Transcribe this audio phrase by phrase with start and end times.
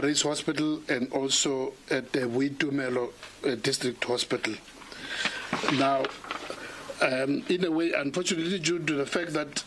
[0.00, 3.10] Parys Hospital and also at the Witumelo
[3.44, 4.54] uh, District Hospital.
[5.72, 6.04] Now,
[7.00, 9.64] um, in a way, unfortunately, due to the fact that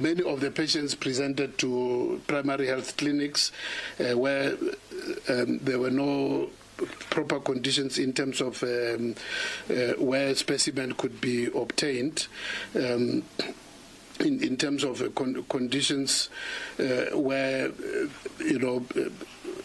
[0.00, 3.52] many of the patients presented to primary health clinics
[4.00, 4.56] uh, where
[5.28, 6.50] um, there were no
[7.10, 9.14] proper conditions in terms of um,
[9.70, 12.26] uh, where specimen could be obtained.
[12.74, 13.22] Um,
[14.20, 16.28] in, in terms of uh, con- conditions
[16.78, 18.08] uh, where, uh,
[18.38, 18.84] you know,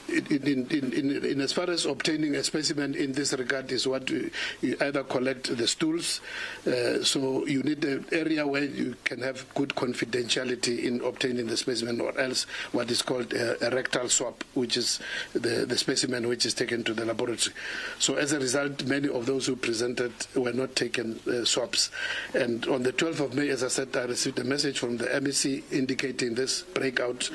[0.09, 4.09] in, in, in, in, as far as obtaining a specimen in this regard is what
[4.09, 4.29] you,
[4.61, 6.21] you either collect the stools,
[6.65, 11.57] uh, so you need an area where you can have good confidentiality in obtaining the
[11.57, 14.99] specimen, or else what is called a, a rectal swab, which is
[15.33, 17.53] the, the specimen which is taken to the laboratory.
[17.99, 21.91] So as a result, many of those who presented were not taken uh, swabs.
[22.33, 25.05] And on the 12th of May, as I said, I received a message from the
[25.05, 27.29] MEC indicating this breakout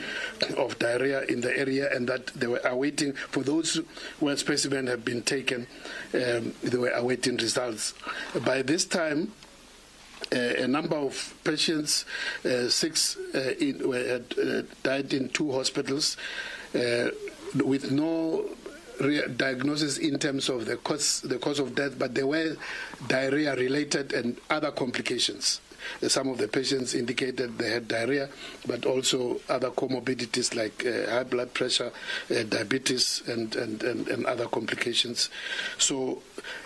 [0.56, 3.80] of diarrhea in the area and that they were awaiting, for those
[4.20, 5.66] where specimens have been taken,
[6.14, 7.94] um, they were awaiting results.
[8.44, 9.32] By this time,
[10.32, 12.04] uh, a number of patients,
[12.44, 16.16] uh, six, uh, in, uh, died in two hospitals
[16.74, 17.08] uh,
[17.56, 18.44] with no
[19.36, 22.56] diagnosis in terms of the cause, the cause of death, but they were
[23.08, 25.60] diarrhea related and other complications.
[26.06, 28.28] Some of the patients indicated they had diarrhea,
[28.66, 31.92] but also other comorbidities like uh, high blood pressure,
[32.30, 35.30] uh, diabetes, and, and, and, and, other complications.
[35.78, 36.22] So,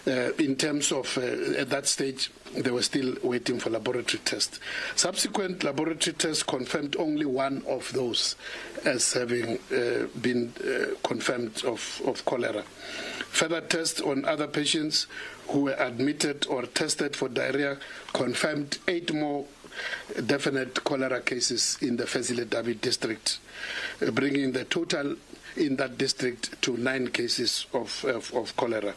[0.07, 4.61] uh, in terms of uh, at that stage, they were still waiting for laboratory tests.
[4.95, 8.37] Subsequent laboratory tests confirmed only one of those
[8.85, 12.63] as having uh, been uh, confirmed of, of cholera.
[13.37, 15.07] Further tests on other patients
[15.49, 17.77] who were admitted or tested for diarrhea
[18.15, 19.45] confirmed eight more
[20.25, 23.41] definite cholera cases in the Fezile Dabi district,
[24.01, 25.17] uh, bringing the total
[25.59, 28.95] in that district to nine cases of, of, of cholera.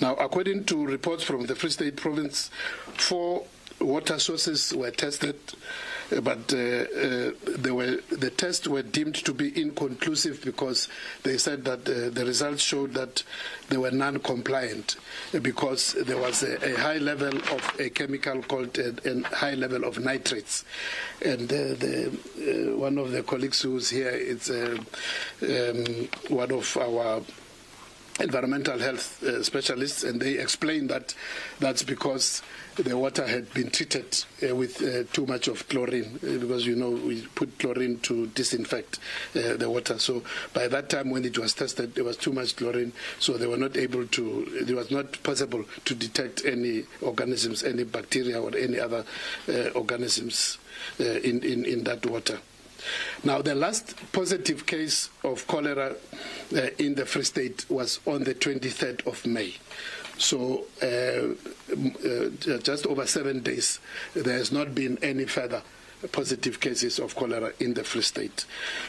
[0.00, 2.50] Now, according to reports from the Free State Province,
[2.94, 3.44] four
[3.80, 5.36] water sources were tested
[6.20, 10.88] but uh, uh, were, the tests were deemed to be inconclusive because
[11.22, 13.22] they said that uh, the results showed that
[13.68, 14.96] they were non-compliant
[15.40, 19.84] because there was a, a high level of a chemical called a, a high level
[19.84, 20.64] of nitrates.
[21.24, 27.22] And the, one of the colleagues who's here is um, one of our
[28.20, 31.14] environmental health uh, specialists, and they explained that
[31.60, 32.42] that's because
[32.76, 36.76] the water had been treated uh, with uh, too much of chlorine, uh, because you
[36.76, 38.98] know we put chlorine to disinfect
[39.36, 39.98] uh, the water.
[39.98, 40.22] So
[40.52, 43.56] by that time, when it was tested, there was too much chlorine, so they were
[43.56, 44.46] not able to.
[44.68, 49.04] It was not possible to detect any organisms, any bacteria, or any other
[49.48, 50.58] uh, organisms
[50.98, 52.38] in, in in that water.
[53.24, 55.94] Now, the last positive case of cholera
[56.54, 59.54] uh, in the Free State was on the 23rd of May.
[60.18, 63.78] So, uh, uh, just over seven days,
[64.14, 65.62] there has not been any further
[66.08, 68.44] positive cases of cholera in the Free State.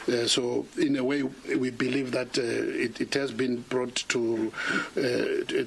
[0.08, 4.52] Uh, so, in a way, we believe that uh, it, it, has been brought to
[4.96, 5.00] uh,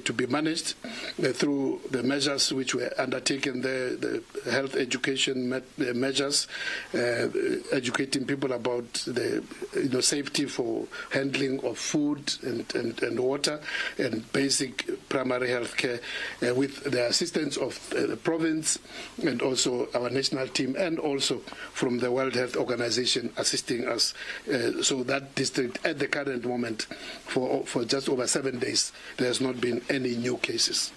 [0.04, 0.74] to be managed
[1.22, 6.46] uh, through the measures which were undertaken there, the health education measures,
[6.94, 7.28] uh,
[7.72, 9.42] educating people about the
[9.74, 13.60] you know safety for handling of food and, and, and water
[13.98, 16.00] and basic primary health care
[16.46, 18.78] uh, with the assistance of the province
[19.24, 21.37] and also our national team and also
[21.72, 24.14] from the World Health Organization assisting us.
[24.52, 26.82] Uh, so that district, at the current moment,
[27.26, 30.92] for for just over seven days, there has not been any new cases.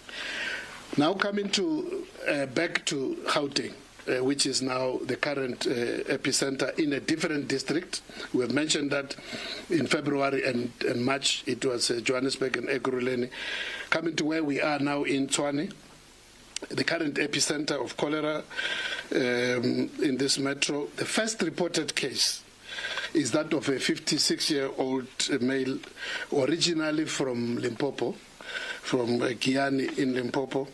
[0.98, 3.74] Now coming to uh, back to Gauteng.
[4.10, 8.02] Uh, which is now the current uh, epicenter in a different district.
[8.34, 9.16] We have mentioned that
[9.70, 13.30] in February and, and March it was uh, Johannesburg and Ekurhuleni.
[13.92, 15.72] Coming to where we are now in Tshwane,
[16.70, 18.44] the current epicenter of cholera
[19.14, 20.88] um, in this metro.
[20.96, 22.44] The first reported case
[23.14, 25.08] is that of a 56 year old
[25.42, 25.78] male,
[26.34, 28.16] originally from Limpopo,
[28.82, 30.68] from uh, Giyani in Limpopo,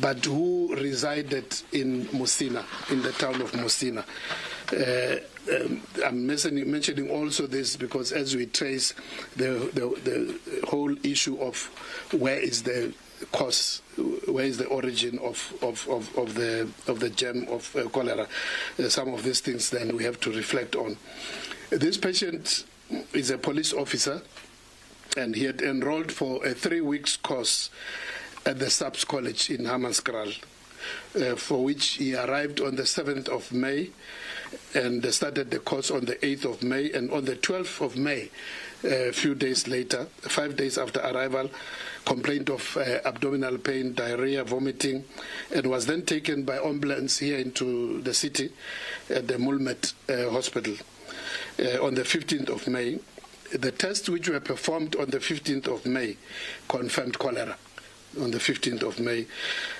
[0.00, 4.04] but who resided in Musina, in the town of Musina.
[4.72, 5.20] Uh,
[5.54, 8.94] um, I'm mentioning, mentioning, also this because as we trace
[9.36, 11.56] the, the, the whole issue of
[12.12, 12.92] where is the
[13.32, 13.82] cause,
[14.26, 18.26] where is the origin of, of, of, of the of the germ of uh, cholera.
[18.78, 20.96] Uh, some of these things then we have to reflect on.
[21.70, 22.64] This patient
[23.12, 24.22] is a police officer,
[25.16, 27.70] and he had enrolled for a three weeks course
[28.44, 30.36] at the SAPS College in Hammanskraal,
[31.16, 33.90] uh, for which he arrived on the 7th of May
[34.74, 36.92] and they started the course on the 8th of May.
[36.92, 38.30] And on the 12th of May,
[38.84, 41.50] a few days later, five days after arrival,
[42.04, 45.04] complaint of uh, abdominal pain, diarrhea, vomiting,
[45.54, 48.52] and was then taken by ambulance here into the city
[49.10, 50.74] at the Muelmed uh, Hospital
[51.58, 52.98] uh, on the 15th of May.
[53.52, 56.16] The tests which were performed on the 15th of May
[56.68, 57.56] confirmed cholera
[58.20, 59.20] on the 15th of May,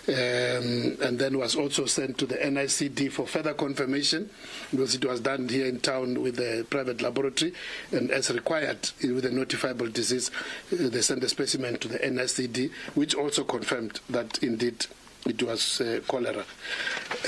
[0.09, 4.31] um, and then was also sent to the NICD for further confirmation
[4.71, 7.53] because it was done here in town with a private laboratory,
[7.93, 10.31] and as required with a notifiable disease,
[10.73, 14.87] uh, they sent the specimen to the NICD, which also confirmed that indeed
[15.27, 16.45] it was uh, cholera.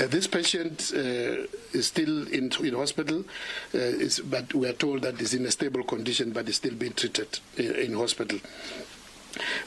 [0.01, 3.25] Uh, this patient uh, is still in, in hospital,
[3.73, 6.75] uh, is, but we are told that he's in a stable condition, but is still
[6.75, 8.39] being treated in, in hospital.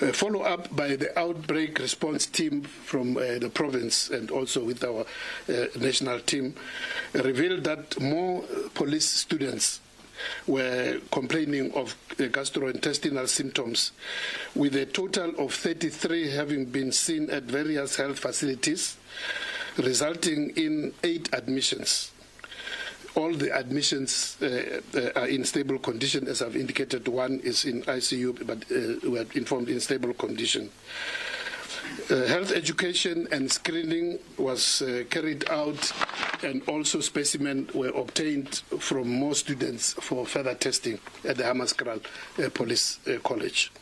[0.00, 4.82] Uh, follow up by the outbreak response team from uh, the province and also with
[4.82, 5.04] our
[5.48, 6.54] uh, national team
[7.14, 8.42] uh, revealed that more
[8.74, 9.80] police students
[10.46, 13.92] were complaining of gastrointestinal symptoms,
[14.54, 18.96] with a total of 33 having been seen at various health facilities,
[19.78, 22.12] resulting in eight admissions
[23.14, 27.06] all the admissions uh, uh, are in stable condition, as I've indicated.
[27.08, 30.70] One is in ICU, but uh, we are informed in stable condition.
[32.10, 35.92] Uh, health education and screening was uh, carried out,
[36.42, 40.98] and also specimens were obtained from more students for further testing
[41.28, 42.00] at the Hammanskraal
[42.38, 43.72] uh, Police College.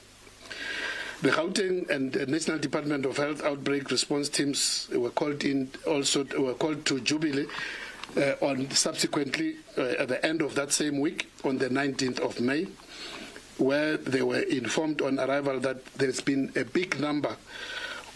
[1.23, 6.55] The Gauteng and National Department of Health outbreak response teams were called in also were
[6.55, 7.47] called to Jubilee
[8.41, 12.67] on subsequently uh, at the end of that same week on the 19th of May,
[13.59, 17.37] where they were informed on arrival that there's been a big number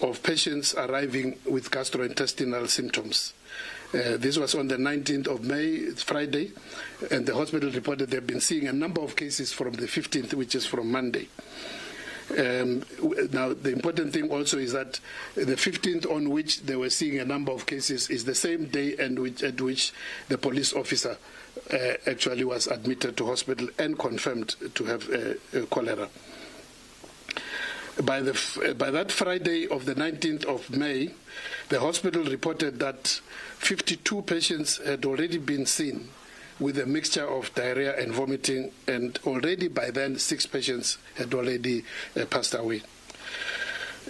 [0.00, 3.34] of patients arriving with gastrointestinal symptoms.
[3.94, 6.50] Uh, this was on the 19th of May, Friday,
[7.12, 10.56] and the hospital reported they've been seeing a number of cases from the 15th, which
[10.56, 11.28] is from Monday.
[12.30, 12.82] Um,
[13.32, 14.98] now, the important thing also is that
[15.34, 18.96] the 15th on which they were seeing a number of cases is the same day
[18.96, 19.92] and which, at which
[20.28, 21.18] the police officer
[21.72, 21.76] uh,
[22.06, 26.08] actually was admitted to hospital and confirmed to have uh, uh, cholera.
[28.02, 31.10] By, the, by that Friday of the 19th of May,
[31.68, 33.20] the hospital reported that
[33.58, 36.08] 52 patients had already been seen
[36.60, 41.84] with a mixture of diarrhea and vomiting, and already by then, six patients had already
[42.16, 42.82] uh, passed away.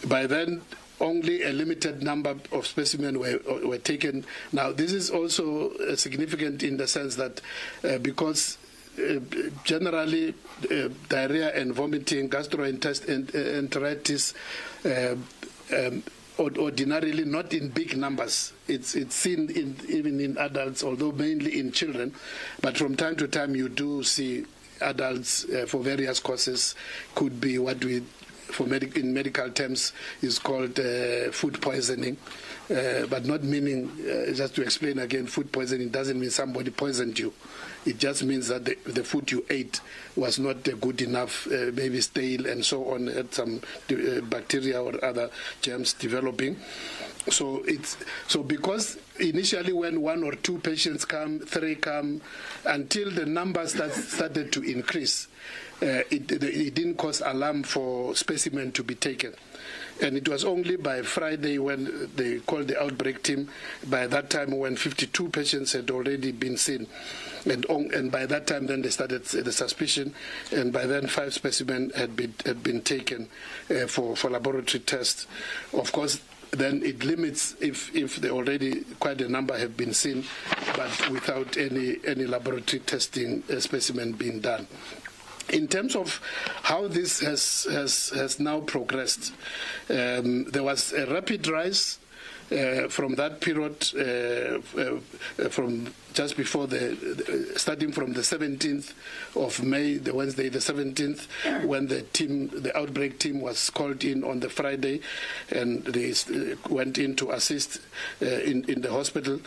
[0.07, 0.61] By then,
[1.01, 4.27] only a limited number of specimens were, uh, were taken.
[4.53, 7.41] Now, this is also uh, significant in the sense that
[7.83, 8.59] uh, because
[8.99, 9.19] uh,
[9.65, 10.35] generally
[10.71, 14.35] uh, diarrhea and vomiting, gastroenteritis,
[14.85, 15.17] uh,
[15.77, 16.03] um,
[16.39, 18.53] ordinarily not in big numbers.
[18.67, 22.15] It's it's seen in, even in adults, although mainly in children.
[22.61, 24.45] But from time to time, you do see
[24.81, 26.75] adults uh, for various causes.
[27.15, 29.93] Could be what we, for medic, in medical terms,
[30.23, 32.17] is called uh, food poisoning.
[32.71, 37.19] Uh, but not meaning, uh, just to explain again, food poisoning doesn't mean somebody poisoned
[37.19, 37.33] you.
[37.87, 39.81] It just means that the, the food you ate
[40.17, 43.61] was not uh, good enough, uh, maybe stale and so on, had some
[43.91, 46.57] uh, bacteria or other germs developing.
[47.31, 47.97] So it's
[48.29, 52.21] so because initially when one or two patients come, three come,
[52.67, 55.29] until the numbers start, started to increase,
[55.83, 59.35] uh, it, it didn't cause alarm for specimen to be taken.
[60.03, 63.49] And it was only by Friday when they called the outbreak team,
[63.87, 66.87] by that time when 52 patients had already been seen.
[67.47, 70.15] And, on, and by that time, then they started the suspicion,
[70.51, 73.29] and by then five specimens had been had been taken
[73.71, 75.27] uh, for for laboratory tests.
[75.75, 76.21] Of course,
[76.55, 80.25] then it limits if if they already quite a number have been seen,
[80.77, 84.67] but without any any laboratory testing uh, specimen being done.
[85.51, 86.21] In terms of
[86.63, 89.33] how this has has, has now progressed,
[89.91, 91.99] um, there was a rapid rise
[92.53, 98.93] uh, from that period, uh, uh, from just before the, starting from the 17th
[99.35, 104.23] of May, the Wednesday, the 17th, when the team, the outbreak team was called in
[104.25, 105.01] on the Friday,
[105.51, 107.81] and they uh, went in to assist
[108.23, 109.41] uh, in in the hospital.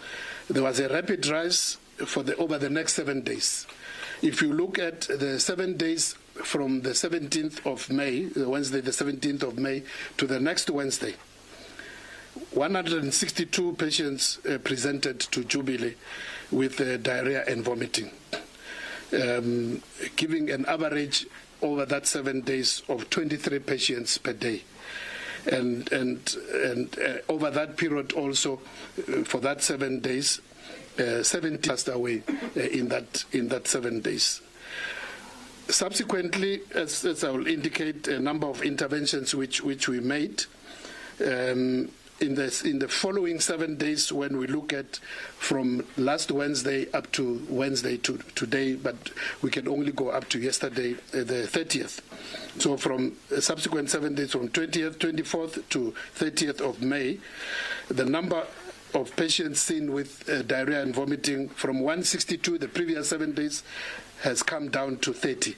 [0.50, 3.68] There was a rapid rise for the over the next seven days.
[4.22, 9.44] If you look at the seven days from the 17th of May, Wednesday, the 17th
[9.44, 9.84] of May,
[10.18, 11.16] to the next Wednesday,
[12.54, 15.96] 162 patients uh, presented to Jubilee
[16.52, 18.12] with uh, diarrhea and vomiting,
[19.14, 19.82] um,
[20.16, 21.28] giving an average
[21.62, 24.64] over that seven days of 23 patients per day.
[25.52, 28.60] And, and, and uh, over that period also,
[28.98, 30.42] uh, for that seven days,
[31.00, 32.24] uh, 70 passed away
[32.56, 34.42] uh, in that in that seven days.
[35.70, 40.44] Subsequently, as, as, I will indicate, a number of interventions which which we made.
[41.26, 44.98] Um, in the in the following seven days when we look at
[45.38, 48.96] from last Wednesday up to Wednesday to today, but
[49.42, 52.02] we can only go up to yesterday, uh, the 30th.
[52.60, 57.20] So from uh, subsequent seven days, from 20th, 24th to 30th of May,
[57.88, 58.46] the number
[58.94, 63.62] of patients seen with uh, diarrhea and vomiting from 162 the previous seven days
[64.22, 65.56] has come down to 30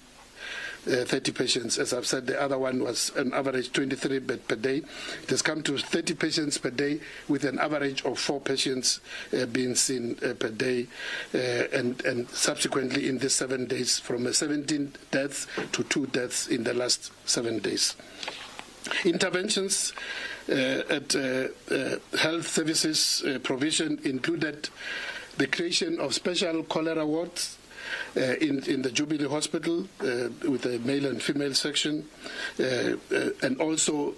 [0.88, 1.77] uh, 30 patients.
[1.77, 4.77] As I've said, the other one was an average 23 bed per day.
[5.24, 9.01] It has come to 30 patients per day with an average of four patients
[9.38, 10.88] uh, being seen uh, per day.
[11.33, 11.38] Uh,
[11.74, 16.74] and, and subsequently in these seven days, from 17 deaths to two deaths in the
[16.74, 17.95] last seven days.
[19.03, 19.93] Interventions
[20.50, 20.53] uh,
[20.89, 21.13] at
[22.17, 24.69] health services provision included
[25.38, 27.58] the creation of special cholera wards
[28.15, 32.05] in, in the Jubilee Hospital uh, with a male and female section,
[32.60, 32.96] uh,
[33.41, 34.13] and also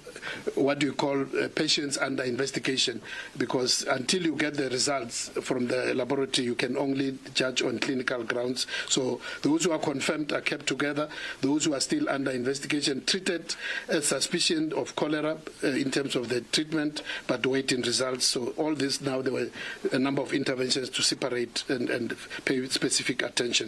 [0.55, 1.25] what do you call
[1.55, 3.01] patients under investigation,
[3.37, 8.23] because until you get the results from the laboratory, you can only judge on clinical
[8.23, 8.67] grounds.
[8.87, 11.09] So those who are confirmed are kept together.
[11.41, 13.55] Those who are still under investigation treated
[13.87, 18.25] as suspicion of cholera uh, in terms of the treatment, but waiting results.
[18.25, 19.49] So all this now there were
[19.91, 23.60] a number of interventions to separate and, and pay specific attention.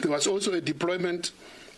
[0.00, 1.32] There was also a deployment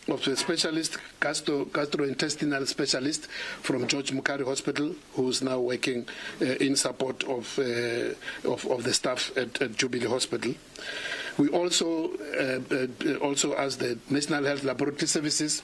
[0.08, 3.26] of a specialist, gastro, gastrointestinal specialist
[3.62, 6.06] from George Mukhari Hospital, who's now working
[6.40, 8.14] uh, in support of, uh,
[8.50, 10.54] of, of, the staff at, at Jubilee Hospital.
[11.38, 15.62] We also uh, uh, also asked the National Health Laboratory Services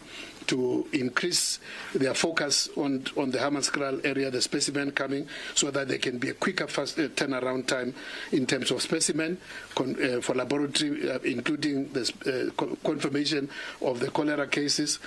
[0.51, 1.61] to increase
[1.95, 6.31] their focus on on the Hammanskraal area, the specimen coming, so that there can be
[6.31, 7.95] a quicker fast, uh, turnaround time
[8.33, 9.39] in terms of specimen
[9.77, 13.49] con, uh, for laboratory, uh, including the uh, confirmation
[13.81, 14.99] of the cholera cases,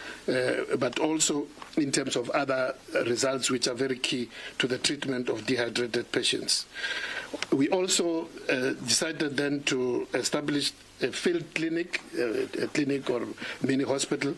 [0.80, 1.46] but also
[1.78, 2.74] in terms of other
[3.06, 6.66] results which are very key to the treatment of dehydrated patients.
[7.52, 10.72] We also uh, decided then to establish
[11.04, 13.28] a field clinic, uh, a clinic or
[13.62, 14.34] mini hospital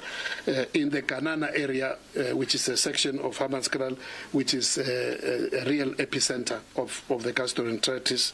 [0.48, 3.98] uh, in the Kanana area, uh, which is a section of Hammanskraal,
[4.32, 8.34] which is a, a, real epicenter of, of the gastroenteritis.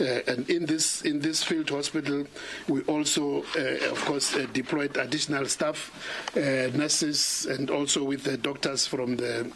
[0.00, 2.24] Uh, and in this in this field hospital,
[2.68, 5.90] we also, uh, of course, uh, deployed additional staff,
[6.34, 9.50] nurses, and also with the doctors from the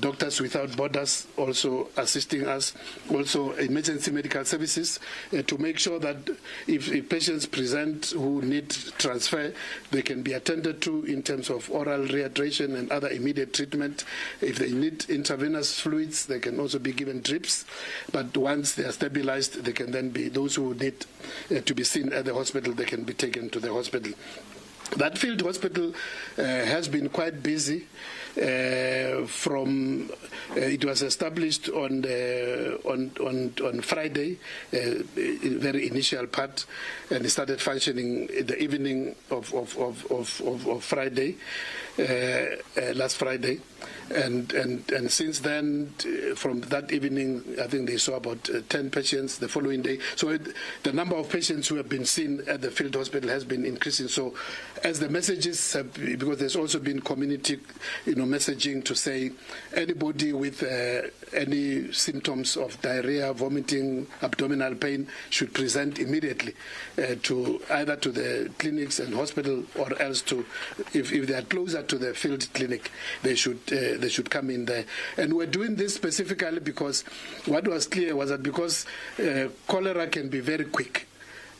[0.00, 2.74] Doctors Without Borders also assisting us,
[3.10, 5.00] also emergency medical services,
[5.46, 6.16] to make sure that
[6.66, 9.52] if, if patients present who need transfer,
[9.90, 14.04] they can be attended to in terms of oral rehydration and other immediate treatment.
[14.40, 17.64] If they need intravenous fluids, they can also be given drips.
[18.12, 21.04] But once they are stabilized, they can then be, those who need
[21.50, 24.12] uh, to be seen at the hospital, they can be taken to the hospital.
[24.96, 25.92] That field hospital
[26.38, 27.86] uh, has been quite busy.
[28.36, 30.10] Uh, from
[30.50, 34.36] uh, it was established on the, on on on Friday,
[34.74, 36.66] uh, very initial part,
[37.10, 41.36] and it started functioning in the evening of of of of, of Friday,
[41.98, 43.58] uh, uh, last Friday
[44.10, 45.92] and and and since then,
[46.36, 49.98] from that evening, I think they saw about uh, 10 patients the following day.
[50.14, 53.44] So it, the number of patients who have been seen at the field hospital has
[53.44, 54.08] been increasing.
[54.08, 54.34] So
[54.84, 57.58] as the messages have, because there's also been community,
[58.04, 59.32] you know, messaging to say
[59.74, 66.54] anybody with uh, any symptoms of diarrhea, vomiting, abdominal pain should present immediately
[66.98, 70.44] uh, to either to the clinics and hospital or else to,
[70.92, 72.90] if, if they are closer to the field clinic,
[73.22, 74.84] they should uh, they should come in there.
[75.16, 77.02] And we're doing this specifically because
[77.46, 78.86] what was clear was that because
[79.18, 81.06] uh, cholera can be very quick.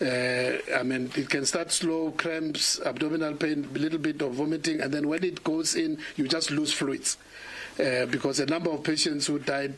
[0.01, 4.81] Uh, I mean, it can start slow, cramps, abdominal pain, a little bit of vomiting,
[4.81, 7.17] and then when it goes in, you just lose fluids.
[7.79, 9.75] Uh, because a number of patients who died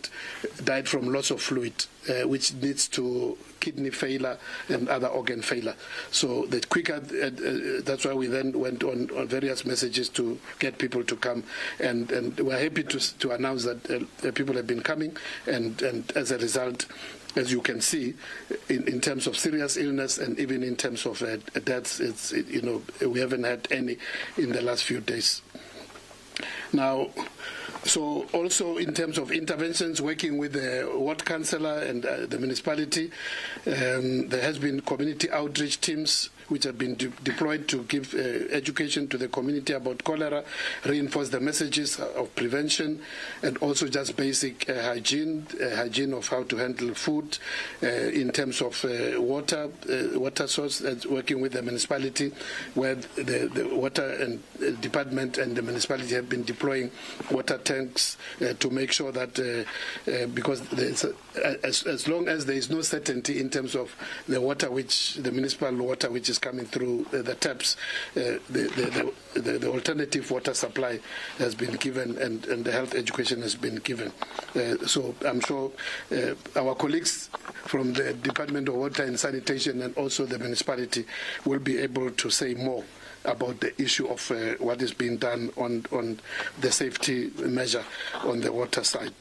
[0.62, 1.72] died from loss of fluid,
[2.08, 5.74] uh, which leads to kidney failure and other organ failure.
[6.12, 10.38] So the quicker, uh, uh, that's why we then went on, on, various messages to
[10.60, 11.42] get people to come,
[11.80, 15.16] and, and we're happy to, to announce that uh, people have been coming,
[15.48, 16.86] and, and as a result,
[17.36, 18.14] as you can see,
[18.68, 22.48] in, in terms of serious illness and even in terms of uh, deaths, it's, it,
[22.48, 23.98] you know, we haven't had any
[24.36, 25.42] in the last few days.
[26.72, 27.08] Now,
[27.84, 33.10] So also in terms of interventions, working with the ward councillor and uh, the municipality,
[33.66, 38.18] um, there has been community outreach teams which have been de- deployed to give uh,
[38.54, 40.42] education to the community about cholera,
[40.86, 43.00] reinforce the messages of prevention,
[43.42, 47.38] and also just basic uh, hygiene, uh, hygiene of how to handle food,
[47.82, 49.68] uh, in terms of uh, water,
[50.14, 52.32] water source, working with the municipality,
[52.74, 54.42] where the, the water and
[54.80, 56.90] department and the municipality have been deploying
[57.30, 62.46] water tanks uh, to make sure that uh, uh, because a, as, as long as
[62.46, 63.94] there is no certainty in terms of
[64.26, 67.76] the water which the municipal water which is coming through uh, the taps,
[68.16, 70.98] uh, the, the, the, the, the alternative water supply
[71.36, 74.10] has been given and, and the health education has been given.
[74.86, 75.70] So I'm sure
[76.56, 77.28] our colleagues
[77.66, 81.04] from the Department of Water and Sanitation and also the municipality
[81.44, 82.82] will be able to say more
[83.28, 86.18] about the issue of uh, what is being done on, on
[86.60, 87.84] the safety measure
[88.24, 89.12] on the water side.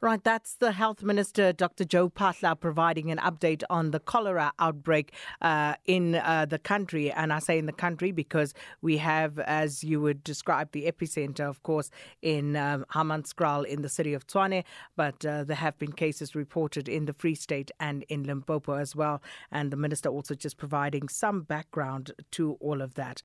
[0.00, 1.84] Right, that's the Health Minister, Dr.
[1.84, 5.12] Joe Phaahla, providing an update on the cholera outbreak
[5.42, 7.10] uh, in uh, the country.
[7.10, 11.48] And I say in the country because we have, as you would describe, the epicenter,
[11.48, 11.90] of course,
[12.22, 14.62] in um, Hammanskraal in the city of Tshwane,
[14.94, 18.94] but uh, there have been cases reported in the Free State and in Limpopo as
[18.94, 19.20] well.
[19.50, 23.24] And the Minister also just providing some background to all of that.